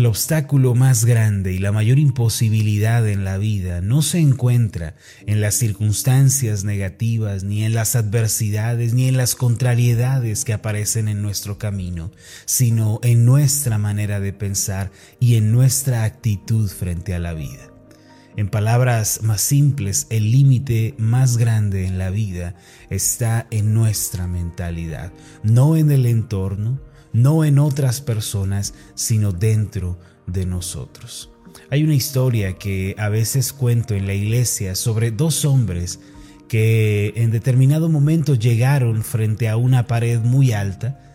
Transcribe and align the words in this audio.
El 0.00 0.06
obstáculo 0.06 0.74
más 0.74 1.04
grande 1.04 1.52
y 1.52 1.58
la 1.58 1.72
mayor 1.72 1.98
imposibilidad 1.98 3.06
en 3.06 3.22
la 3.22 3.36
vida 3.36 3.82
no 3.82 4.00
se 4.00 4.18
encuentra 4.18 4.94
en 5.26 5.42
las 5.42 5.56
circunstancias 5.56 6.64
negativas, 6.64 7.44
ni 7.44 7.64
en 7.64 7.74
las 7.74 7.96
adversidades, 7.96 8.94
ni 8.94 9.08
en 9.08 9.18
las 9.18 9.34
contrariedades 9.34 10.46
que 10.46 10.54
aparecen 10.54 11.06
en 11.06 11.20
nuestro 11.20 11.58
camino, 11.58 12.12
sino 12.46 12.98
en 13.02 13.26
nuestra 13.26 13.76
manera 13.76 14.20
de 14.20 14.32
pensar 14.32 14.90
y 15.20 15.34
en 15.34 15.52
nuestra 15.52 16.04
actitud 16.04 16.70
frente 16.70 17.14
a 17.14 17.18
la 17.18 17.34
vida. 17.34 17.70
En 18.38 18.48
palabras 18.48 19.20
más 19.22 19.42
simples, 19.42 20.06
el 20.08 20.32
límite 20.32 20.94
más 20.96 21.36
grande 21.36 21.84
en 21.84 21.98
la 21.98 22.08
vida 22.08 22.54
está 22.88 23.46
en 23.50 23.74
nuestra 23.74 24.26
mentalidad, 24.26 25.12
no 25.42 25.76
en 25.76 25.90
el 25.90 26.06
entorno, 26.06 26.80
no 27.12 27.44
en 27.44 27.58
otras 27.58 28.00
personas, 28.00 28.74
sino 28.94 29.32
dentro 29.32 29.98
de 30.26 30.46
nosotros. 30.46 31.30
Hay 31.70 31.84
una 31.84 31.94
historia 31.94 32.54
que 32.54 32.94
a 32.98 33.08
veces 33.08 33.52
cuento 33.52 33.94
en 33.94 34.06
la 34.06 34.14
iglesia 34.14 34.74
sobre 34.74 35.10
dos 35.10 35.44
hombres 35.44 36.00
que 36.48 37.12
en 37.16 37.30
determinado 37.30 37.88
momento 37.88 38.34
llegaron 38.34 39.04
frente 39.04 39.48
a 39.48 39.56
una 39.56 39.86
pared 39.86 40.20
muy 40.20 40.52
alta 40.52 41.09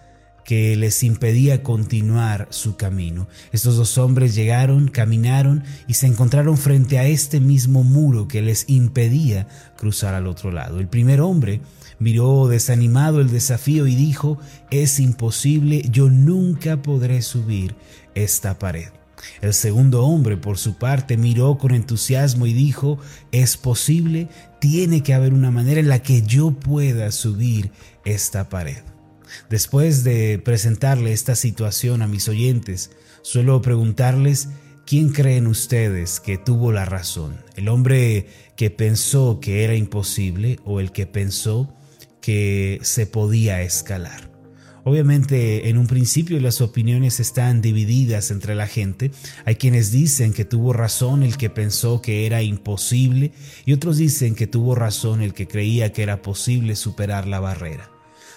que 0.45 0.75
les 0.75 1.03
impedía 1.03 1.63
continuar 1.63 2.47
su 2.51 2.77
camino. 2.77 3.27
Estos 3.51 3.75
dos 3.77 3.97
hombres 3.97 4.35
llegaron, 4.35 4.87
caminaron 4.87 5.63
y 5.87 5.95
se 5.95 6.05
encontraron 6.05 6.57
frente 6.57 6.99
a 6.99 7.07
este 7.07 7.39
mismo 7.39 7.83
muro 7.83 8.27
que 8.27 8.43
les 8.43 8.69
impedía 8.69 9.47
cruzar 9.75 10.13
al 10.13 10.27
otro 10.27 10.51
lado. 10.51 10.79
El 10.79 10.87
primer 10.87 11.19
hombre 11.19 11.61
miró 11.97 12.47
desanimado 12.47 13.19
el 13.19 13.31
desafío 13.31 13.87
y 13.87 13.95
dijo, 13.95 14.37
es 14.69 14.99
imposible, 14.99 15.81
yo 15.91 16.09
nunca 16.09 16.81
podré 16.81 17.23
subir 17.23 17.75
esta 18.13 18.59
pared. 18.59 18.89
El 19.41 19.55
segundo 19.55 20.05
hombre, 20.05 20.37
por 20.37 20.59
su 20.59 20.77
parte, 20.77 21.17
miró 21.17 21.57
con 21.57 21.73
entusiasmo 21.73 22.45
y 22.45 22.53
dijo, 22.53 22.99
es 23.31 23.57
posible, 23.57 24.29
tiene 24.59 25.01
que 25.01 25.15
haber 25.15 25.33
una 25.33 25.49
manera 25.49 25.79
en 25.79 25.87
la 25.87 26.03
que 26.03 26.21
yo 26.21 26.51
pueda 26.51 27.11
subir 27.11 27.71
esta 28.03 28.49
pared. 28.49 28.83
Después 29.49 30.03
de 30.03 30.39
presentarle 30.39 31.13
esta 31.13 31.35
situación 31.35 32.01
a 32.01 32.07
mis 32.07 32.27
oyentes, 32.27 32.91
suelo 33.21 33.61
preguntarles, 33.61 34.49
¿quién 34.85 35.09
creen 35.09 35.47
ustedes 35.47 36.19
que 36.19 36.37
tuvo 36.37 36.71
la 36.71 36.85
razón? 36.85 37.37
¿El 37.55 37.69
hombre 37.69 38.27
que 38.55 38.69
pensó 38.69 39.39
que 39.41 39.63
era 39.63 39.75
imposible 39.75 40.59
o 40.63 40.79
el 40.79 40.91
que 40.91 41.05
pensó 41.05 41.73
que 42.21 42.79
se 42.81 43.05
podía 43.05 43.61
escalar. 43.61 44.31
Obviamente 44.83 45.69
en 45.69 45.77
un 45.77 45.85
principio 45.87 46.39
las 46.39 46.61
opiniones 46.61 47.19
están 47.19 47.61
divididas 47.61 48.31
entre 48.31 48.55
la 48.55 48.67
gente. 48.67 49.11
Hay 49.45 49.55
quienes 49.55 49.91
dicen 49.91 50.33
que 50.33 50.45
tuvo 50.45 50.73
razón 50.73 51.21
el 51.21 51.37
que 51.37 51.49
pensó 51.49 52.01
que 52.01 52.25
era 52.25 52.41
imposible 52.41 53.31
y 53.65 53.73
otros 53.73 53.97
dicen 53.97 54.33
que 54.33 54.47
tuvo 54.47 54.73
razón 54.73 55.21
el 55.21 55.33
que 55.33 55.47
creía 55.47 55.91
que 55.91 56.03
era 56.03 56.21
posible 56.21 56.75
superar 56.75 57.27
la 57.27 57.39
barrera. 57.39 57.94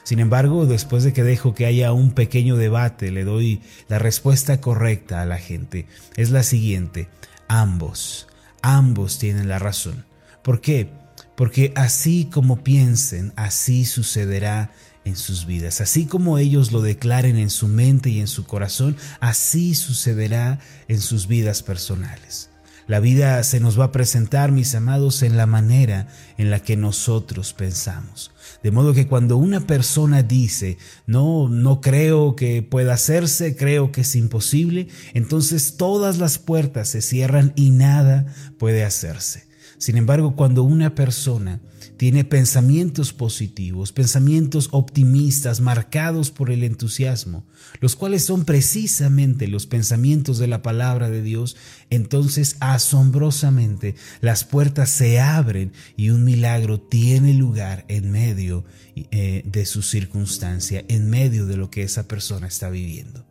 Sin 0.09 0.21
embargo, 0.21 0.65
después 0.65 1.05
de 1.05 1.13
que 1.13 1.23
dejo 1.23 1.53
que 1.53 1.67
haya 1.67 1.93
un 1.93 2.13
pequeño 2.13 2.57
debate, 2.57 3.11
le 3.11 3.25
doy 3.25 3.61
la 3.89 3.99
respuesta 3.99 4.59
correcta 4.59 5.21
a 5.21 5.27
la 5.27 5.37
gente. 5.37 5.85
Es 6.17 6.31
la 6.31 6.43
siguiente. 6.45 7.11
Ambos, 7.47 8.27
ambos 8.63 9.19
tienen 9.19 9.51
la 9.51 9.59
razón. 9.59 10.07
¿Por 10.43 10.63
qué? 10.63 10.89
porque 11.37 11.73
así 11.77 12.29
como 12.33 12.65
piensen, 12.65 13.35
así 13.37 13.85
sucederá 13.85 14.73
en 15.05 15.15
sus 15.15 15.45
vidas. 15.45 15.83
Así 15.83 16.07
como 16.07 16.39
ellos 16.39 16.73
lo 16.73 16.81
declaren 16.81 17.37
en 17.37 17.51
su 17.51 17.69
mente 17.69 18.09
y 18.09 18.21
en 18.21 18.29
su 18.29 18.47
corazón, 18.47 18.97
así 19.21 19.75
sucederá 19.75 20.59
en 20.89 21.03
sus 21.03 21.29
vidas 21.29 21.63
personales. 21.63 22.49
La 22.89 23.01
vida 23.01 23.45
se 23.45 23.61
nos 23.61 23.79
va 23.79 23.85
a 23.85 23.93
presentar, 23.93 24.51
mis 24.51 24.75
amados, 24.75 25.23
en 25.23 25.37
la 25.37 25.45
manera 25.45 26.09
en 26.39 26.51
la 26.51 26.61
que 26.61 26.75
nosotros 26.75 27.53
pensamos. 27.53 28.33
De 28.63 28.71
modo 28.71 28.95
que 28.95 29.07
cuando 29.07 29.37
una 29.37 29.61
persona 29.61 30.23
dice, 30.23 30.79
no, 31.07 31.51
no 31.51 31.83
creo 31.83 32.35
que 32.35 32.63
pueda 32.63 32.95
hacerse, 32.95 33.57
creo 33.57 33.93
que 33.93 34.01
es 34.01 34.17
imposible, 34.17 34.89
entonces 35.13 35.77
todas 35.77 36.17
las 36.17 36.39
puertas 36.39 36.89
se 36.89 37.03
cierran 37.03 37.53
y 37.57 37.71
nada 37.71 38.27
puede 38.59 38.85
hacerse. 38.85 39.48
Sin 39.79 39.97
embargo, 39.97 40.35
cuando 40.35 40.65
una 40.65 40.95
persona 40.95 41.61
tiene 41.97 42.25
pensamientos 42.25 43.13
positivos, 43.13 43.93
pensamientos 43.93 44.69
optimistas 44.73 45.61
marcados 45.61 46.31
por 46.31 46.51
el 46.51 46.63
entusiasmo, 46.63 47.45
los 47.81 47.97
cuales 47.97 48.25
son 48.25 48.45
precisamente 48.45 49.49
los 49.49 49.67
pensamientos 49.67 50.39
de 50.39 50.49
la 50.49 50.63
palabra 50.63 51.11
de 51.11 51.23
Dios, 51.23 51.57
entonces 51.91 52.57
asombrosamente 52.61 53.95
las 54.21 54.45
puertas 54.45 54.91
se 54.91 55.21
abren 55.21 55.73
y 55.97 56.11
un 56.11 56.25
milagro 56.25 56.81
tiene 56.81 57.35
lugar 57.35 57.85
en 57.89 58.11
medio 58.11 58.65
eh, 58.97 59.43
de 59.45 59.65
su 59.65 59.83
circunstancia, 59.83 60.85
en 60.89 61.09
medio 61.09 61.47
de 61.47 61.57
lo 61.57 61.71
que 61.71 61.83
esa 61.83 62.09
persona 62.09 62.47
está 62.47 62.69
viviendo. 62.69 63.27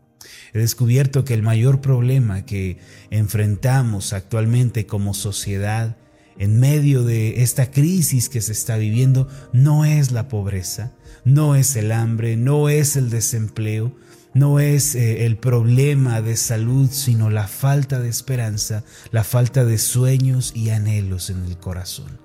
He 0.54 0.60
descubierto 0.60 1.26
que 1.26 1.34
el 1.34 1.44
mayor 1.44 1.82
problema 1.82 2.46
que 2.46 2.80
enfrentamos 3.12 4.14
actualmente 4.14 4.86
como 4.86 5.14
sociedad 5.14 5.98
en 6.40 6.60
medio 6.60 7.04
de 7.04 7.42
esta 7.42 7.72
crisis 7.72 8.30
que 8.30 8.42
se 8.42 8.52
está 8.52 8.78
viviendo 8.78 9.28
no 9.54 9.86
es 9.86 10.12
la 10.12 10.28
pobreza, 10.28 10.94
no 11.26 11.56
es 11.56 11.76
el 11.76 11.92
hambre, 11.92 12.38
no 12.38 12.70
es 12.70 12.96
el 12.96 13.10
desempleo, 13.10 13.96
no 14.34 14.60
es 14.60 14.96
eh, 14.96 15.26
el 15.26 15.38
problema 15.38 16.22
de 16.22 16.38
salud, 16.38 16.90
sino 16.92 17.30
la 17.30 17.48
falta 17.48 18.00
de 18.00 18.10
esperanza, 18.10 18.84
la 19.12 19.24
falta 19.24 19.66
de 19.66 19.78
sueños 19.78 20.52
y 20.56 20.70
anhelos 20.70 21.30
en 21.30 21.44
el 21.46 21.58
corazón. 21.58 22.20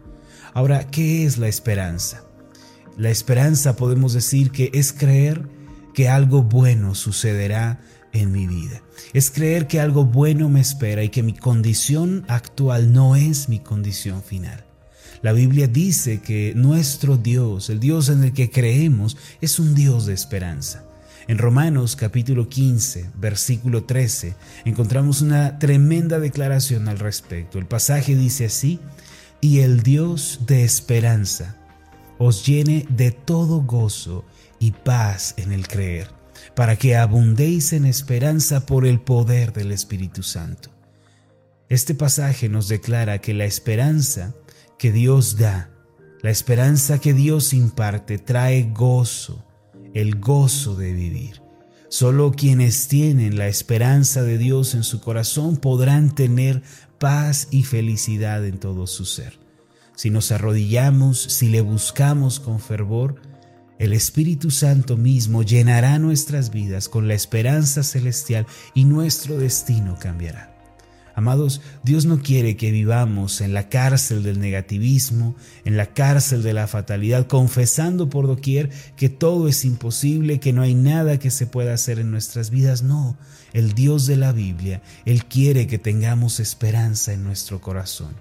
Ahora, 0.53 0.87
¿qué 0.89 1.25
es 1.25 1.39
la 1.39 1.49
esperanza? 1.49 2.25
La 2.99 3.09
esperanza 3.09 3.77
podemos 3.77 4.12
decir 4.12 4.50
que 4.50 4.71
es 4.75 4.93
creer 4.93 5.49
que 5.94 6.09
algo 6.09 6.43
bueno 6.43 6.94
sucederá 6.94 7.81
en 8.12 8.33
mi 8.33 8.47
vida. 8.47 8.83
Es 9.12 9.31
creer 9.31 9.67
que 9.67 9.81
algo 9.81 10.05
bueno 10.05 10.49
me 10.49 10.61
espera 10.61 11.03
y 11.03 11.09
que 11.09 11.23
mi 11.23 11.33
condición 11.33 12.25
actual 12.28 12.93
no 12.93 13.17
es 13.17 13.49
mi 13.49 13.59
condición 13.59 14.23
final. 14.23 14.65
La 15.23 15.33
Biblia 15.33 15.67
dice 15.69 16.21
que 16.21 16.53
nuestro 16.56 17.17
Dios, 17.17 17.71
el 17.71 17.81
Dios 17.81 18.09
en 18.09 18.25
el 18.25 18.33
que 18.33 18.50
creemos, 18.50 19.17
es 19.41 19.59
un 19.59 19.75
Dios 19.75 20.06
de 20.06 20.15
esperanza. 20.15 20.84
En 21.28 21.39
Romanos 21.39 21.95
capítulo 21.95 22.49
15, 22.49 23.11
versículo 23.15 23.84
13, 23.84 24.34
encontramos 24.65 25.23
una 25.23 25.61
tremenda 25.61 26.19
declaración 26.19 26.89
al 26.89 26.99
respecto. 26.99 27.59
El 27.59 27.67
pasaje 27.67 28.17
dice 28.17 28.47
así, 28.47 28.81
y 29.41 29.61
el 29.61 29.83
Dios 29.83 30.41
de 30.47 30.65
esperanza 30.65 31.56
os 32.19 32.44
llene 32.44 32.87
de 32.89 33.12
todo 33.12 33.62
gozo 33.62 34.25
y 34.59 34.73
paz 34.73 35.34
en 35.37 35.53
el 35.53 35.69
creer 35.69 36.22
para 36.54 36.76
que 36.76 36.97
abundéis 36.97 37.72
en 37.72 37.84
esperanza 37.84 38.66
por 38.66 38.86
el 38.86 39.00
poder 39.00 39.53
del 39.53 39.72
Espíritu 39.72 40.22
Santo. 40.22 40.70
Este 41.69 41.94
pasaje 41.94 42.48
nos 42.48 42.69
declara 42.69 43.19
que 43.19 43.34
la 43.34 43.44
esperanza 43.44 44.34
que 44.78 44.92
Dios 44.92 45.36
da, 45.36 45.70
la 46.22 46.31
esperanza 46.31 47.00
que 47.00 47.14
Dios 47.14 47.54
imparte, 47.54 48.19
trae 48.19 48.70
gozo, 48.72 49.44
el 49.94 50.20
gozo 50.20 50.75
de 50.76 50.92
vivir. 50.92 51.42
Solo 51.88 52.32
quienes 52.32 52.88
tienen 52.88 53.36
la 53.36 53.48
esperanza 53.48 54.22
de 54.22 54.38
Dios 54.38 54.75
en 54.75 54.82
su 54.82 55.00
corazón 55.00 55.56
podrán 55.56 56.14
tener 56.14 56.62
paz 56.98 57.48
y 57.50 57.64
felicidad 57.64 58.47
en 58.47 58.58
todo 58.58 58.86
su 58.86 59.04
ser. 59.04 59.38
Si 59.94 60.08
nos 60.10 60.32
arrodillamos, 60.32 61.20
si 61.20 61.48
le 61.48 61.60
buscamos 61.60 62.41
con 62.41 62.60
fervor, 62.60 63.20
el 63.82 63.94
Espíritu 63.94 64.53
Santo 64.53 64.97
mismo 64.97 65.43
llenará 65.43 65.99
nuestras 65.99 66.52
vidas 66.52 66.88
con 66.88 67.08
la 67.08 67.14
esperanza 67.14 67.82
celestial 67.82 68.46
y 68.75 68.84
nuestro 68.84 69.37
destino 69.38 69.99
cambiará. 69.99 70.56
Amados, 71.17 71.61
Dios 71.82 72.06
no 72.06 72.23
quiere 72.23 72.56
que 72.56 72.70
vivamos 72.70 73.40
en 73.40 73.52
la 73.52 73.69
cárcel 73.69 74.23
del 74.23 74.38
negativismo, 74.38 75.34
en 75.64 75.76
la 75.76 75.87
cárcel 75.87 76.44
de 76.44 76.52
la 76.52 76.69
fatalidad, 76.69 77.26
confesando 77.26 78.08
por 78.08 78.29
doquier 78.29 78.70
que 78.94 79.08
todo 79.08 79.49
es 79.49 79.64
imposible, 79.64 80.38
que 80.38 80.52
no 80.52 80.62
hay 80.62 80.76
nada 80.76 81.19
que 81.19 81.32
se 81.32 81.49
pueda 81.49 81.75
hacer 81.75 81.99
en 81.99 82.12
nuestras 82.12 82.50
vidas. 82.50 82.84
No, 82.84 83.19
el 83.52 83.73
Dios 83.73 84.06
de 84.06 84.17
la 84.17 84.31
Biblia, 84.31 84.81
Él 85.06 85.25
quiere 85.25 85.67
que 85.67 85.79
tengamos 85.79 86.38
esperanza 86.38 87.12
en 87.12 87.25
nuestro 87.25 87.61
corazón. 87.61 88.14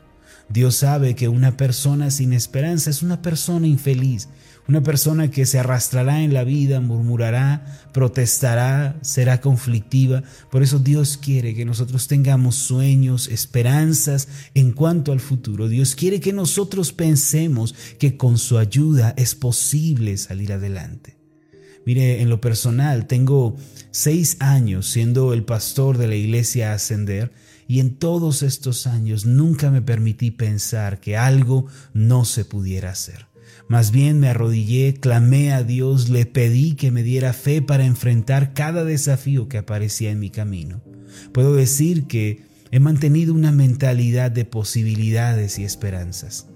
Dios 0.52 0.76
sabe 0.76 1.16
que 1.16 1.30
una 1.30 1.56
persona 1.56 2.12
sin 2.12 2.34
esperanza 2.34 2.90
es 2.90 3.04
una 3.04 3.22
persona 3.22 3.68
infeliz, 3.68 4.28
una 4.68 4.82
persona 4.84 5.32
que 5.32 5.46
se 5.46 5.60
arrastrará 5.60 6.24
en 6.24 6.34
la 6.34 6.44
vida, 6.44 6.80
murmurará, 6.80 7.90
protestará, 7.94 8.98
será 9.02 9.42
conflictiva. 9.42 10.24
Por 10.50 10.64
eso 10.64 10.80
Dios 10.80 11.18
quiere 11.18 11.56
que 11.56 11.66
nosotros 11.66 12.08
tengamos 12.08 12.56
sueños, 12.56 13.28
esperanzas 13.28 14.28
en 14.54 14.72
cuanto 14.72 15.12
al 15.12 15.20
futuro. 15.20 15.68
Dios 15.68 15.96
quiere 15.96 16.20
que 16.20 16.34
nosotros 16.34 16.94
pensemos 16.94 17.76
que 18.00 18.18
con 18.18 18.38
su 18.38 18.58
ayuda 18.58 19.14
es 19.18 19.36
posible 19.36 20.18
salir 20.18 20.54
adelante. 20.54 21.18
Mire, 21.86 22.22
en 22.22 22.30
lo 22.30 22.40
personal, 22.40 23.08
tengo 23.08 23.58
seis 23.90 24.38
años 24.40 24.88
siendo 24.88 25.34
el 25.34 25.44
pastor 25.44 25.98
de 25.98 26.08
la 26.08 26.16
iglesia 26.16 26.74
Ascender 26.74 27.32
y 27.68 27.80
en 27.80 27.96
todos 27.96 28.44
estos 28.44 28.86
años 28.86 29.26
nunca 29.26 29.72
me 29.72 29.82
permití 29.82 30.30
pensar 30.30 31.00
que 31.00 31.18
algo 31.18 31.66
no 31.94 32.26
se 32.26 32.46
pudiera 32.46 32.92
hacer. 32.92 33.31
Más 33.72 33.92
bien 33.92 34.20
me 34.20 34.28
arrodillé, 34.28 34.96
clamé 34.96 35.54
a 35.54 35.64
Dios, 35.64 36.10
le 36.10 36.26
pedí 36.26 36.76
que 36.76 36.92
me 36.92 37.04
diera 37.04 37.32
fe 37.32 37.62
para 37.62 37.86
enfrentar 37.86 38.54
cada 38.54 38.84
desafío 38.84 39.48
que 39.48 39.58
aparecía 39.58 40.12
en 40.12 40.20
mi 40.20 40.30
camino. 40.30 40.82
Puedo 41.32 41.56
decir 41.56 42.04
que 42.04 42.44
he 42.72 42.82
mantenido 42.82 43.34
una 43.34 43.54
mentalidad 43.54 44.30
de 44.30 44.44
posibilidades 44.44 45.58
y 45.58 45.64
esperanzas. 45.64 46.48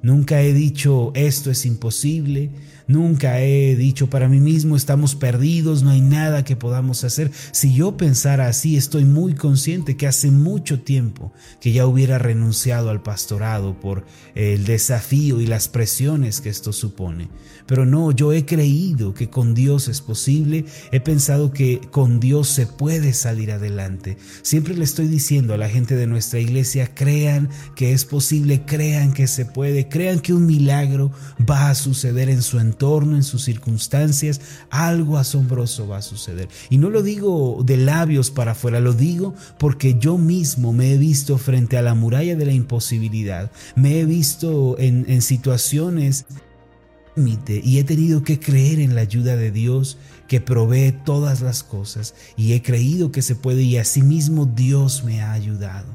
Nunca 0.00 0.40
he 0.40 0.54
dicho 0.54 1.12
esto 1.14 1.50
es 1.50 1.66
imposible, 1.66 2.48
nunca 2.92 3.40
he 3.40 3.74
dicho 3.74 4.08
para 4.08 4.28
mí 4.28 4.38
mismo 4.38 4.76
estamos 4.76 5.14
perdidos, 5.14 5.82
no 5.82 5.90
hay 5.90 6.00
nada 6.00 6.44
que 6.44 6.56
podamos 6.56 7.04
hacer. 7.04 7.30
Si 7.50 7.74
yo 7.74 7.96
pensara 7.96 8.46
así, 8.46 8.76
estoy 8.76 9.04
muy 9.04 9.34
consciente 9.34 9.96
que 9.96 10.06
hace 10.06 10.30
mucho 10.30 10.80
tiempo 10.80 11.32
que 11.60 11.72
ya 11.72 11.86
hubiera 11.86 12.18
renunciado 12.18 12.90
al 12.90 13.02
pastorado 13.02 13.80
por 13.80 14.04
el 14.34 14.64
desafío 14.64 15.40
y 15.40 15.46
las 15.46 15.68
presiones 15.68 16.40
que 16.40 16.50
esto 16.50 16.72
supone. 16.72 17.28
Pero 17.66 17.86
no, 17.86 18.12
yo 18.12 18.32
he 18.32 18.44
creído 18.44 19.14
que 19.14 19.30
con 19.30 19.54
Dios 19.54 19.88
es 19.88 20.00
posible, 20.00 20.64
he 20.90 21.00
pensado 21.00 21.52
que 21.52 21.80
con 21.90 22.20
Dios 22.20 22.48
se 22.48 22.66
puede 22.66 23.14
salir 23.14 23.52
adelante. 23.52 24.18
Siempre 24.42 24.74
le 24.74 24.84
estoy 24.84 25.06
diciendo 25.06 25.54
a 25.54 25.58
la 25.58 25.68
gente 25.68 25.96
de 25.96 26.06
nuestra 26.06 26.40
iglesia, 26.40 26.94
crean 26.94 27.48
que 27.76 27.92
es 27.92 28.04
posible, 28.04 28.64
crean 28.66 29.12
que 29.12 29.26
se 29.26 29.46
puede, 29.46 29.88
crean 29.88 30.20
que 30.20 30.34
un 30.34 30.46
milagro 30.46 31.12
va 31.48 31.70
a 31.70 31.74
suceder 31.74 32.28
en 32.28 32.42
su 32.42 32.58
entorno, 32.58 32.81
en 32.82 33.22
sus 33.22 33.44
circunstancias, 33.44 34.40
algo 34.70 35.16
asombroso 35.16 35.86
va 35.86 35.98
a 35.98 36.02
suceder. 36.02 36.48
Y 36.68 36.78
no 36.78 36.90
lo 36.90 37.02
digo 37.02 37.62
de 37.64 37.76
labios 37.76 38.30
para 38.30 38.52
afuera, 38.52 38.80
lo 38.80 38.92
digo 38.92 39.34
porque 39.58 39.96
yo 39.98 40.18
mismo 40.18 40.72
me 40.72 40.92
he 40.92 40.98
visto 40.98 41.38
frente 41.38 41.76
a 41.76 41.82
la 41.82 41.94
muralla 41.94 42.34
de 42.34 42.44
la 42.44 42.52
imposibilidad, 42.52 43.52
me 43.76 44.00
he 44.00 44.04
visto 44.04 44.76
en, 44.78 45.04
en 45.08 45.22
situaciones 45.22 46.26
y 47.14 47.78
he 47.78 47.84
tenido 47.84 48.24
que 48.24 48.40
creer 48.40 48.80
en 48.80 48.94
la 48.94 49.02
ayuda 49.02 49.36
de 49.36 49.50
Dios 49.50 49.98
que 50.28 50.40
provee 50.40 50.92
todas 51.04 51.40
las 51.42 51.62
cosas 51.62 52.14
y 52.36 52.54
he 52.54 52.62
creído 52.62 53.12
que 53.12 53.22
se 53.22 53.36
puede 53.36 53.62
y 53.62 53.76
asimismo 53.76 54.46
Dios 54.46 55.04
me 55.04 55.20
ha 55.20 55.32
ayudado. 55.32 55.94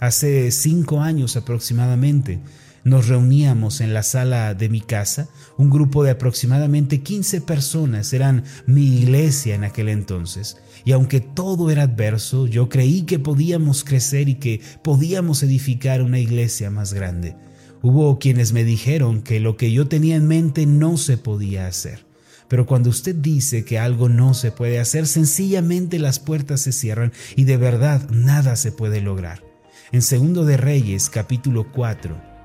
Hace 0.00 0.50
cinco 0.50 1.00
años 1.00 1.36
aproximadamente 1.36 2.40
nos 2.86 3.08
reuníamos 3.08 3.80
en 3.80 3.92
la 3.92 4.04
sala 4.04 4.54
de 4.54 4.68
mi 4.68 4.80
casa, 4.80 5.28
un 5.58 5.70
grupo 5.70 6.04
de 6.04 6.12
aproximadamente 6.12 7.02
15 7.02 7.40
personas, 7.40 8.12
eran 8.12 8.44
mi 8.64 9.00
iglesia 9.00 9.56
en 9.56 9.64
aquel 9.64 9.88
entonces, 9.88 10.58
y 10.84 10.92
aunque 10.92 11.18
todo 11.20 11.72
era 11.72 11.82
adverso, 11.82 12.46
yo 12.46 12.68
creí 12.68 13.02
que 13.02 13.18
podíamos 13.18 13.82
crecer 13.82 14.28
y 14.28 14.36
que 14.36 14.60
podíamos 14.84 15.42
edificar 15.42 16.00
una 16.00 16.20
iglesia 16.20 16.70
más 16.70 16.94
grande. 16.94 17.34
Hubo 17.82 18.20
quienes 18.20 18.52
me 18.52 18.62
dijeron 18.62 19.20
que 19.20 19.40
lo 19.40 19.56
que 19.56 19.72
yo 19.72 19.88
tenía 19.88 20.14
en 20.14 20.28
mente 20.28 20.64
no 20.64 20.96
se 20.96 21.18
podía 21.18 21.66
hacer. 21.66 22.06
Pero 22.46 22.66
cuando 22.66 22.90
usted 22.90 23.16
dice 23.16 23.64
que 23.64 23.80
algo 23.80 24.08
no 24.08 24.32
se 24.32 24.52
puede 24.52 24.78
hacer, 24.78 25.08
sencillamente 25.08 25.98
las 25.98 26.20
puertas 26.20 26.60
se 26.60 26.70
cierran 26.70 27.12
y 27.34 27.44
de 27.44 27.56
verdad 27.56 28.08
nada 28.10 28.54
se 28.54 28.70
puede 28.70 29.00
lograr. 29.00 29.42
En 29.90 30.02
Segundo 30.02 30.44
de 30.44 30.56
Reyes, 30.56 31.10
capítulo 31.10 31.72
4, 31.72 32.35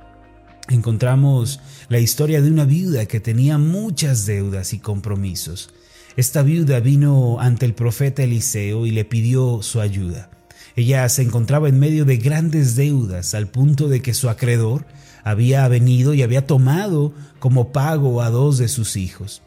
encontramos 0.69 1.59
la 1.89 1.99
historia 1.99 2.41
de 2.41 2.51
una 2.51 2.65
viuda 2.65 3.05
que 3.05 3.19
tenía 3.19 3.57
muchas 3.57 4.25
deudas 4.25 4.73
y 4.73 4.79
compromisos. 4.79 5.69
Esta 6.17 6.43
viuda 6.43 6.79
vino 6.79 7.39
ante 7.39 7.65
el 7.65 7.73
profeta 7.73 8.23
Eliseo 8.23 8.85
y 8.85 8.91
le 8.91 9.05
pidió 9.05 9.61
su 9.61 9.81
ayuda. 9.81 10.29
Ella 10.75 11.07
se 11.09 11.21
encontraba 11.21 11.69
en 11.69 11.79
medio 11.79 12.05
de 12.05 12.17
grandes 12.17 12.75
deudas 12.75 13.33
al 13.33 13.47
punto 13.47 13.87
de 13.87 14.01
que 14.01 14.13
su 14.13 14.29
acreedor 14.29 14.85
había 15.23 15.67
venido 15.67 16.13
y 16.13 16.21
había 16.21 16.47
tomado 16.47 17.13
como 17.39 17.71
pago 17.71 18.21
a 18.21 18.29
dos 18.29 18.57
de 18.57 18.67
sus 18.67 18.95
hijos. 18.95 19.41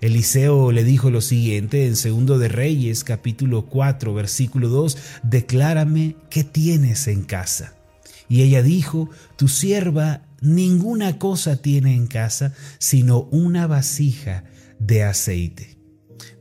Eliseo 0.00 0.72
le 0.72 0.82
dijo 0.82 1.10
lo 1.10 1.20
siguiente 1.20 1.86
en 1.86 1.94
Segundo 1.94 2.38
de 2.38 2.48
Reyes 2.48 3.04
capítulo 3.04 3.66
4 3.66 4.14
versículo 4.14 4.68
2, 4.68 4.96
declárame 5.22 6.16
qué 6.30 6.42
tienes 6.42 7.06
en 7.06 7.22
casa. 7.22 7.74
Y 8.28 8.42
ella 8.42 8.62
dijo, 8.62 9.10
tu 9.36 9.48
sierva 9.48 10.22
ninguna 10.40 11.18
cosa 11.18 11.60
tiene 11.62 11.94
en 11.94 12.06
casa 12.06 12.54
sino 12.78 13.22
una 13.30 13.66
vasija 13.66 14.44
de 14.78 15.04
aceite. 15.04 15.80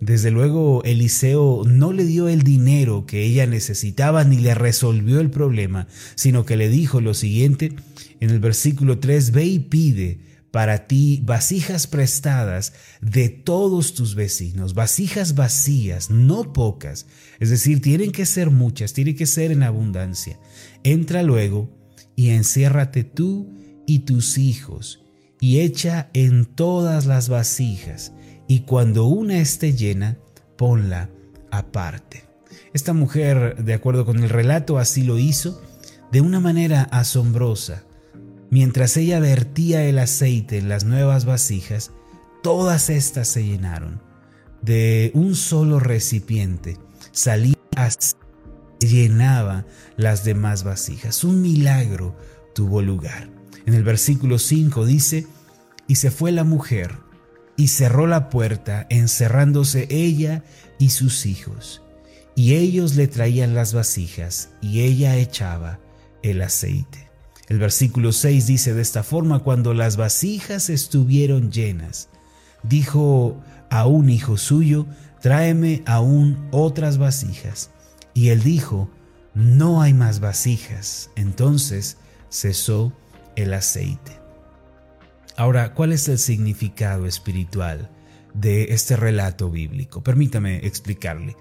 Desde 0.01 0.31
luego 0.31 0.83
Eliseo 0.83 1.63
no 1.65 1.91
le 1.93 2.05
dio 2.05 2.27
el 2.29 2.43
dinero 2.43 3.05
que 3.05 3.23
ella 3.23 3.45
necesitaba 3.45 4.23
ni 4.23 4.37
le 4.37 4.55
resolvió 4.55 5.19
el 5.19 5.29
problema, 5.29 5.87
sino 6.15 6.45
que 6.45 6.57
le 6.57 6.69
dijo 6.69 7.01
lo 7.01 7.13
siguiente 7.13 7.73
en 8.19 8.29
el 8.29 8.39
versículo 8.39 8.99
3, 8.99 9.31
ve 9.31 9.45
y 9.45 9.59
pide 9.59 10.19
para 10.51 10.87
ti 10.87 11.21
vasijas 11.23 11.85
prestadas 11.85 12.73
de 13.01 13.29
todos 13.29 13.93
tus 13.93 14.15
vecinos, 14.15 14.73
vasijas 14.73 15.35
vacías, 15.35 16.09
no 16.09 16.53
pocas, 16.53 17.05
es 17.39 17.49
decir, 17.49 17.81
tienen 17.81 18.11
que 18.11 18.25
ser 18.25 18.49
muchas, 18.49 18.93
tienen 18.93 19.15
que 19.15 19.25
ser 19.25 19.51
en 19.51 19.63
abundancia. 19.63 20.39
Entra 20.83 21.23
luego 21.23 21.69
y 22.15 22.29
enciérrate 22.29 23.03
tú 23.03 23.58
y 23.89 23.99
tus 23.99 24.37
hijos, 24.37 25.03
y 25.41 25.61
echa 25.61 26.11
en 26.13 26.45
todas 26.45 27.07
las 27.07 27.27
vasijas, 27.27 28.13
y 28.47 28.59
cuando 28.59 29.05
una 29.05 29.39
esté 29.39 29.73
llena, 29.73 30.19
ponla 30.57 31.09
aparte. 31.49 32.23
Esta 32.71 32.93
mujer, 32.93 33.63
de 33.63 33.73
acuerdo 33.73 34.05
con 34.05 34.19
el 34.19 34.29
relato, 34.29 34.77
así 34.77 35.01
lo 35.01 35.17
hizo 35.17 35.59
de 36.11 36.21
una 36.21 36.39
manera 36.39 36.83
asombrosa. 36.83 37.83
Mientras 38.51 38.95
ella 38.95 39.19
vertía 39.19 39.83
el 39.85 39.97
aceite 39.97 40.59
en 40.59 40.69
las 40.69 40.83
nuevas 40.83 41.25
vasijas, 41.25 41.91
todas 42.43 42.91
estas 42.91 43.27
se 43.27 43.43
llenaron. 43.43 44.03
De 44.61 45.09
un 45.15 45.33
solo 45.33 45.79
recipiente 45.79 46.77
salía 47.11 47.55
llenaba 48.79 49.65
las 49.97 50.23
demás 50.23 50.63
vasijas. 50.63 51.23
Un 51.23 51.41
milagro 51.41 52.15
tuvo 52.53 52.83
lugar. 52.83 53.38
En 53.65 53.73
el 53.73 53.83
versículo 53.83 54.39
5 54.39 54.85
dice, 54.85 55.27
y 55.87 55.95
se 55.95 56.11
fue 56.11 56.31
la 56.31 56.43
mujer 56.43 56.97
y 57.57 57.67
cerró 57.67 58.07
la 58.07 58.29
puerta, 58.29 58.87
encerrándose 58.89 59.87
ella 59.89 60.43
y 60.77 60.91
sus 60.91 61.25
hijos. 61.25 61.81
Y 62.35 62.55
ellos 62.55 62.95
le 62.95 63.07
traían 63.07 63.53
las 63.53 63.73
vasijas 63.73 64.51
y 64.61 64.81
ella 64.81 65.17
echaba 65.17 65.79
el 66.23 66.41
aceite. 66.41 67.09
El 67.49 67.57
versículo 67.57 68.13
6 68.13 68.47
dice 68.47 68.73
de 68.73 68.81
esta 68.81 69.03
forma, 69.03 69.39
cuando 69.39 69.73
las 69.73 69.97
vasijas 69.97 70.69
estuvieron 70.69 71.51
llenas, 71.51 72.09
dijo 72.63 73.41
a 73.69 73.87
un 73.87 74.09
hijo 74.09 74.37
suyo, 74.37 74.85
tráeme 75.21 75.83
aún 75.85 76.47
otras 76.51 76.97
vasijas. 76.97 77.71
Y 78.13 78.29
él 78.29 78.43
dijo, 78.43 78.89
no 79.33 79.81
hay 79.81 79.93
más 79.93 80.19
vasijas. 80.19 81.09
Entonces 81.15 81.97
cesó 82.29 82.93
el 83.35 83.53
aceite. 83.53 84.19
Ahora, 85.35 85.73
¿cuál 85.73 85.93
es 85.93 86.07
el 86.09 86.19
significado 86.19 87.05
espiritual 87.05 87.89
de 88.33 88.73
este 88.73 88.95
relato 88.95 89.49
bíblico? 89.49 90.03
Permítame 90.03 90.65
explicarle. 90.65 91.35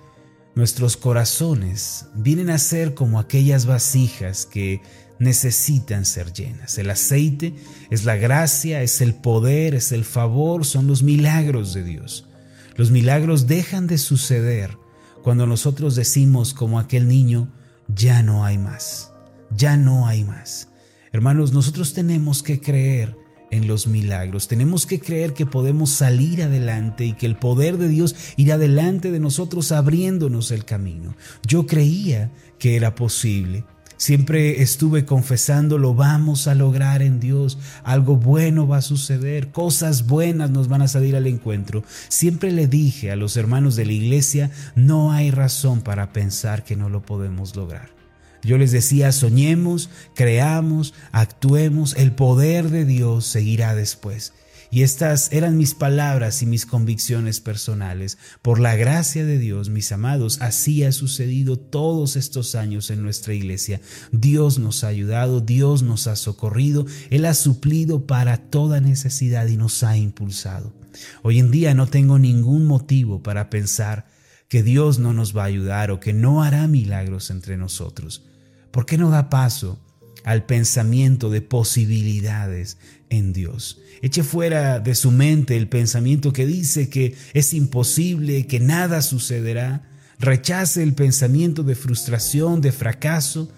Nuestros 0.55 0.97
corazones 0.97 2.07
vienen 2.15 2.51
a 2.51 2.59
ser 2.59 2.95
como 2.95 3.19
aquellas 3.19 3.67
vasijas 3.67 4.47
que 4.47 4.81
necesitan 5.19 6.05
ser 6.05 6.33
llenas. 6.33 6.79
El 6.79 6.91
aceite 6.91 7.55
es 7.91 8.05
la 8.05 8.17
gracia, 8.17 8.83
es 8.83 9.01
el 9.01 9.15
poder, 9.15 9.75
es 9.75 9.93
el 9.93 10.05
favor, 10.05 10.65
son 10.65 10.87
los 10.87 11.03
milagros 11.03 11.75
de 11.75 11.83
Dios. 11.83 12.27
Los 12.77 12.91
milagros 12.91 13.47
dejan 13.47 13.87
de 13.87 13.99
suceder 13.99 14.79
cuando 15.23 15.47
nosotros 15.47 15.97
decimos 15.97 16.55
como 16.55 16.79
aquel 16.79 17.09
niño, 17.09 17.53
ya 17.89 18.23
no 18.23 18.45
hay 18.45 18.59
más, 18.59 19.13
ya 19.51 19.77
no 19.77 20.07
hay 20.07 20.25
más. 20.25 20.68
Hermanos, 21.13 21.53
nosotros 21.53 21.95
tenemos 21.95 22.43
que 22.43 22.61
creer 22.61 23.17
en 23.51 23.67
los 23.67 23.87
milagros. 23.87 24.49
Tenemos 24.49 24.87
que 24.87 25.01
creer 25.01 25.33
que 25.33 25.47
podemos 25.47 25.91
salir 25.91 26.43
adelante 26.43 27.05
y 27.05 27.13
que 27.15 27.27
el 27.27 27.37
poder 27.37 27.79
de 27.79 27.89
Dios 27.89 28.15
irá 28.37 28.59
delante 28.59 29.11
de 29.11 29.21
nosotros 29.21 29.73
abriéndonos 29.73 30.51
el 30.51 30.65
camino. 30.65 31.17
Yo 31.47 31.67
creía 31.67 32.31
que 32.59 32.77
era 32.77 32.95
posible. 32.95 33.65
Siempre 33.97 34.63
estuve 34.63 35.05
confesando, 35.05 35.77
lo 35.77 35.93
vamos 35.93 36.47
a 36.47 36.55
lograr 36.55 37.03
en 37.03 37.19
Dios, 37.19 37.59
algo 37.83 38.17
bueno 38.17 38.69
va 38.69 38.77
a 38.77 38.83
suceder, 38.83 39.51
cosas 39.51 40.07
buenas 40.07 40.51
nos 40.51 40.69
van 40.69 40.83
a 40.83 40.89
salir 40.89 41.17
al 41.17 41.27
encuentro. 41.27 41.83
Siempre 42.09 42.53
le 42.53 42.69
dije 42.69 43.11
a 43.11 43.17
los 43.17 43.37
hermanos 43.37 43.75
de 43.75 43.87
la 43.87 43.93
iglesia, 43.93 44.53
no 44.77 45.11
hay 45.11 45.33
razón 45.33 45.81
para 45.81 46.13
pensar 46.13 46.63
que 46.63 46.77
no 46.77 46.89
lo 46.89 47.03
podemos 47.03 47.57
lograr. 47.57 47.98
Yo 48.43 48.59
les 48.59 48.73
decía, 48.73 49.13
soñemos, 49.13 49.91
creamos, 50.15 50.95
actuemos, 51.13 51.95
el 51.97 52.13
poder 52.13 52.71
de 52.71 52.85
Dios 52.85 53.27
seguirá 53.27 53.75
después. 53.75 54.33
Y 54.71 54.83
estas 54.83 55.33
eran 55.33 55.57
mis 55.57 55.75
palabras 55.75 56.43
y 56.43 56.47
mis 56.47 56.67
convicciones 56.67 57.41
personales. 57.41 58.19
Por 58.43 58.61
la 58.61 58.77
gracia 58.77 59.25
de 59.25 59.39
Dios, 59.39 59.71
mis 59.71 59.93
amados, 59.93 60.39
así 60.43 60.85
ha 60.85 60.93
sucedido 60.93 61.59
todos 61.59 62.17
estos 62.17 62.55
años 62.55 62.91
en 62.91 63.03
nuestra 63.03 63.33
iglesia. 63.33 63.81
Dios 64.13 64.59
nos 64.59 64.85
ha 64.85 64.89
ayudado, 64.89 65.41
Dios 65.41 65.83
nos 65.83 66.07
ha 66.07 66.17
socorrido, 66.17 66.85
Él 67.09 67.25
ha 67.25 67.33
suplido 67.33 68.07
para 68.07 68.37
toda 68.37 68.81
necesidad 68.81 69.47
y 69.47 69.57
nos 69.57 69.83
ha 69.83 69.97
impulsado. 69.97 70.75
Hoy 71.23 71.39
en 71.39 71.51
día 71.51 71.73
no 71.73 71.87
tengo 71.87 72.19
ningún 72.19 72.67
motivo 72.67 73.23
para 73.23 73.49
pensar 73.49 74.07
que 74.49 74.63
Dios 74.63 74.99
no 74.99 75.15
nos 75.15 75.37
va 75.37 75.43
a 75.43 75.47
ayudar 75.47 75.91
o 75.91 76.01
que 76.01 76.13
no 76.13 76.43
hará 76.43 76.67
milagros 76.69 77.31
entre 77.31 77.57
nosotros. 77.57 78.28
¿Por 78.71 78.87
qué 78.87 78.99
no 78.99 79.11
da 79.11 79.31
paso 79.31 79.79
al 80.25 80.45
pensamiento 80.45 81.31
de 81.31 81.41
posibilidades 81.41 82.79
en 83.09 83.33
Dios? 83.33 83.81
Eche 84.03 84.23
fuera 84.23 84.79
de 84.81 84.95
su 84.95 85.11
mente 85.11 85.57
el 85.57 85.69
pensamiento 85.69 86.33
que 86.33 86.47
dice 86.47 86.89
que 86.89 87.17
es 87.35 87.55
imposible, 87.55 88.47
que 88.47 88.61
nada 88.61 89.03
sucederá. 89.03 89.89
Rechace 90.19 90.83
el 90.83 90.95
pensamiento 90.95 91.63
de 91.63 91.75
frustración, 91.75 92.61
de 92.61 92.73
fracaso. 92.73 93.51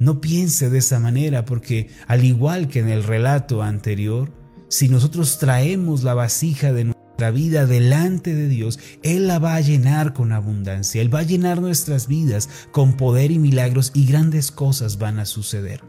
No 0.00 0.20
piense 0.20 0.70
de 0.70 0.78
esa 0.78 0.98
manera 0.98 1.44
porque 1.44 1.90
al 2.06 2.24
igual 2.24 2.68
que 2.68 2.80
en 2.80 2.88
el 2.88 3.04
relato 3.04 3.62
anterior, 3.62 4.32
si 4.68 4.88
nosotros 4.88 5.38
traemos 5.38 6.02
la 6.02 6.14
vasija 6.14 6.72
de 6.72 6.92
nuestra 7.18 7.30
vida 7.32 7.66
delante 7.66 8.32
de 8.32 8.46
Dios, 8.46 8.78
Él 9.02 9.26
la 9.26 9.40
va 9.40 9.56
a 9.56 9.60
llenar 9.60 10.14
con 10.14 10.30
abundancia. 10.30 11.02
Él 11.02 11.12
va 11.12 11.18
a 11.18 11.24
llenar 11.24 11.60
nuestras 11.60 12.06
vidas 12.06 12.48
con 12.70 12.96
poder 12.96 13.32
y 13.32 13.40
milagros 13.40 13.90
y 13.92 14.06
grandes 14.06 14.52
cosas 14.52 14.98
van 14.98 15.18
a 15.18 15.24
suceder. 15.24 15.82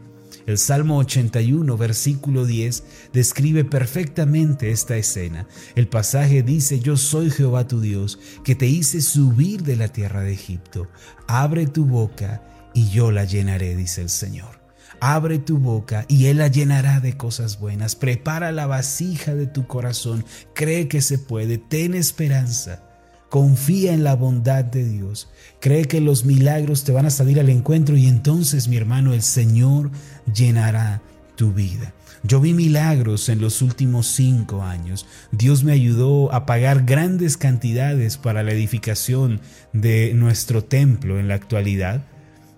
El 0.46 0.58
Salmo 0.58 0.98
81, 0.98 1.76
versículo 1.76 2.46
10, 2.46 2.82
describe 3.12 3.64
perfectamente 3.64 4.72
esta 4.72 4.96
escena. 4.96 5.46
El 5.76 5.86
pasaje 5.86 6.42
dice, 6.42 6.80
yo 6.80 6.96
soy 6.96 7.30
Jehová 7.30 7.68
tu 7.68 7.80
Dios, 7.80 8.18
que 8.42 8.56
te 8.56 8.66
hice 8.66 9.00
subir 9.00 9.62
de 9.62 9.76
la 9.76 9.86
tierra 9.86 10.22
de 10.22 10.32
Egipto. 10.32 10.88
Abre 11.28 11.68
tu 11.68 11.84
boca 11.84 12.42
y 12.74 12.90
yo 12.90 13.12
la 13.12 13.24
llenaré, 13.24 13.76
dice 13.76 14.02
el 14.02 14.10
Señor. 14.10 14.59
Abre 15.00 15.38
tu 15.38 15.58
boca 15.58 16.04
y 16.08 16.26
Él 16.26 16.38
la 16.38 16.48
llenará 16.48 17.00
de 17.00 17.16
cosas 17.16 17.58
buenas. 17.58 17.96
Prepara 17.96 18.52
la 18.52 18.66
vasija 18.66 19.34
de 19.34 19.46
tu 19.46 19.66
corazón. 19.66 20.24
Cree 20.54 20.88
que 20.88 21.00
se 21.00 21.18
puede. 21.18 21.58
Ten 21.58 21.94
esperanza. 21.94 22.82
Confía 23.30 23.92
en 23.94 24.04
la 24.04 24.14
bondad 24.14 24.64
de 24.64 24.84
Dios. 24.84 25.28
Cree 25.60 25.86
que 25.86 26.00
los 26.00 26.24
milagros 26.24 26.84
te 26.84 26.92
van 26.92 27.06
a 27.06 27.10
salir 27.10 27.40
al 27.40 27.48
encuentro 27.48 27.96
y 27.96 28.08
entonces, 28.08 28.68
mi 28.68 28.76
hermano, 28.76 29.14
el 29.14 29.22
Señor 29.22 29.90
llenará 30.34 31.00
tu 31.36 31.52
vida. 31.52 31.94
Yo 32.22 32.38
vi 32.40 32.52
milagros 32.52 33.30
en 33.30 33.40
los 33.40 33.62
últimos 33.62 34.06
cinco 34.06 34.62
años. 34.62 35.06
Dios 35.32 35.64
me 35.64 35.72
ayudó 35.72 36.32
a 36.34 36.44
pagar 36.44 36.84
grandes 36.84 37.38
cantidades 37.38 38.18
para 38.18 38.42
la 38.42 38.52
edificación 38.52 39.40
de 39.72 40.12
nuestro 40.12 40.62
templo 40.62 41.18
en 41.18 41.28
la 41.28 41.36
actualidad. 41.36 42.04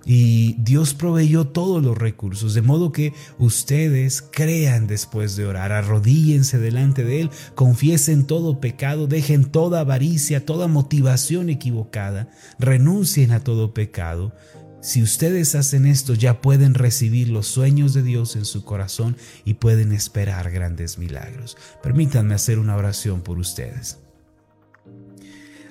Y 0.05 0.55
Dios 0.55 0.95
proveyó 0.95 1.47
todos 1.47 1.83
los 1.83 1.97
recursos, 1.97 2.55
de 2.55 2.63
modo 2.63 2.93
que 2.93 3.15
ustedes 3.39 4.23
crean 4.23 4.87
después 4.87 5.37
de 5.37 5.47
orar, 5.47 5.73
arrodíllense 5.73 6.59
delante 6.59 7.05
de 7.05 7.23
Él, 7.23 7.31
confiesen 7.55 8.27
todo 8.27 8.61
pecado, 8.61 9.07
dejen 9.07 9.45
toda 9.45 9.81
avaricia, 9.81 10.45
toda 10.45 10.67
motivación 10.67 11.51
equivocada, 11.51 12.31
renuncien 12.59 13.31
a 13.31 13.45
todo 13.45 13.75
pecado. 13.75 14.35
Si 14.81 15.01
ustedes 15.01 15.55
hacen 15.55 15.87
esto, 15.87 16.15
ya 16.15 16.41
pueden 16.41 16.75
recibir 16.75 17.29
los 17.29 17.47
sueños 17.47 17.95
de 17.95 18.03
Dios 18.03 18.35
en 18.35 18.45
su 18.45 18.65
corazón 18.65 19.17
y 19.45 19.55
pueden 19.55 19.93
esperar 19.93 20.51
grandes 20.51 20.99
milagros. 20.99 21.57
Permítanme 21.85 22.35
hacer 22.35 22.59
una 22.59 22.75
oración 22.75 23.21
por 23.21 23.39
ustedes. 23.39 23.99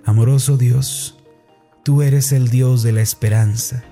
Amoroso 0.06 0.56
Dios, 0.56 1.18
tú 1.84 2.02
eres 2.02 2.32
el 2.32 2.48
Dios 2.48 2.84
de 2.84 2.94
la 2.94 3.02
esperanza 3.02 3.84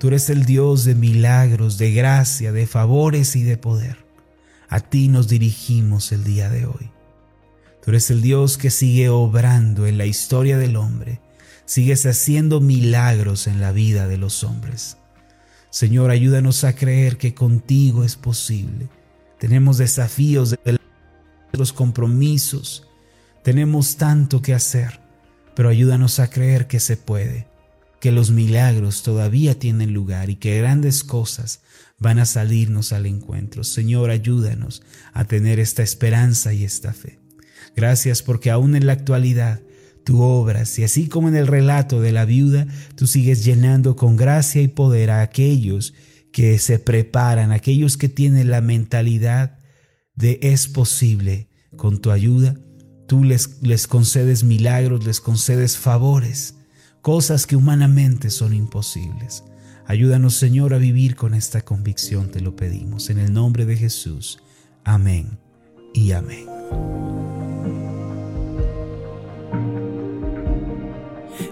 Tú 0.00 0.08
eres 0.08 0.30
el 0.30 0.46
Dios 0.46 0.86
de 0.86 0.94
milagros, 0.94 1.76
de 1.76 1.92
gracia, 1.92 2.52
de 2.52 2.66
favores 2.66 3.36
y 3.36 3.42
de 3.42 3.58
poder. 3.58 3.98
A 4.70 4.80
ti 4.80 5.08
nos 5.08 5.28
dirigimos 5.28 6.10
el 6.12 6.24
día 6.24 6.48
de 6.48 6.64
hoy. 6.64 6.90
Tú 7.84 7.90
eres 7.90 8.10
el 8.10 8.22
Dios 8.22 8.56
que 8.56 8.70
sigue 8.70 9.10
obrando 9.10 9.86
en 9.86 9.98
la 9.98 10.06
historia 10.06 10.56
del 10.56 10.76
hombre. 10.76 11.20
Sigues 11.66 12.06
haciendo 12.06 12.62
milagros 12.62 13.46
en 13.46 13.60
la 13.60 13.72
vida 13.72 14.08
de 14.08 14.16
los 14.16 14.42
hombres. 14.42 14.96
Señor, 15.68 16.10
ayúdanos 16.10 16.64
a 16.64 16.74
creer 16.74 17.18
que 17.18 17.34
contigo 17.34 18.02
es 18.02 18.16
posible. 18.16 18.88
Tenemos 19.38 19.76
desafíos 19.76 20.52
de 20.52 20.78
los 21.52 21.74
compromisos. 21.74 22.88
Tenemos 23.44 23.98
tanto 23.98 24.40
que 24.40 24.54
hacer, 24.54 24.98
pero 25.54 25.68
ayúdanos 25.68 26.20
a 26.20 26.30
creer 26.30 26.68
que 26.68 26.80
se 26.80 26.96
puede 26.96 27.49
que 28.00 28.12
los 28.12 28.30
milagros 28.30 29.02
todavía 29.02 29.58
tienen 29.58 29.92
lugar 29.92 30.30
y 30.30 30.36
que 30.36 30.58
grandes 30.58 31.04
cosas 31.04 31.60
van 31.98 32.18
a 32.18 32.24
salirnos 32.24 32.92
al 32.92 33.06
encuentro. 33.06 33.62
Señor, 33.62 34.10
ayúdanos 34.10 34.82
a 35.12 35.24
tener 35.24 35.60
esta 35.60 35.82
esperanza 35.82 36.52
y 36.52 36.64
esta 36.64 36.92
fe. 36.92 37.18
Gracias 37.76 38.22
porque 38.22 38.50
aún 38.50 38.74
en 38.74 38.86
la 38.86 38.94
actualidad 38.94 39.60
tú 40.02 40.22
obras 40.22 40.78
y 40.78 40.84
así 40.84 41.08
como 41.08 41.28
en 41.28 41.36
el 41.36 41.46
relato 41.46 42.00
de 42.00 42.12
la 42.12 42.24
viuda, 42.24 42.66
tú 42.96 43.06
sigues 43.06 43.44
llenando 43.44 43.96
con 43.96 44.16
gracia 44.16 44.62
y 44.62 44.68
poder 44.68 45.10
a 45.10 45.20
aquellos 45.20 45.92
que 46.32 46.58
se 46.58 46.78
preparan, 46.78 47.52
aquellos 47.52 47.96
que 47.98 48.08
tienen 48.08 48.50
la 48.50 48.62
mentalidad 48.62 49.58
de 50.14 50.38
es 50.42 50.68
posible 50.68 51.48
con 51.76 52.00
tu 52.00 52.10
ayuda. 52.10 52.56
Tú 53.06 53.24
les, 53.24 53.60
les 53.62 53.86
concedes 53.86 54.42
milagros, 54.42 55.04
les 55.04 55.20
concedes 55.20 55.76
favores 55.76 56.54
cosas 57.02 57.46
que 57.46 57.56
humanamente 57.56 58.30
son 58.30 58.54
imposibles. 58.54 59.44
Ayúdanos, 59.86 60.34
Señor, 60.34 60.74
a 60.74 60.78
vivir 60.78 61.16
con 61.16 61.34
esta 61.34 61.62
convicción, 61.62 62.30
te 62.30 62.40
lo 62.40 62.54
pedimos. 62.54 63.10
En 63.10 63.18
el 63.18 63.32
nombre 63.32 63.66
de 63.66 63.76
Jesús. 63.76 64.38
Amén 64.84 65.38
y 65.92 66.12
amén. 66.12 67.09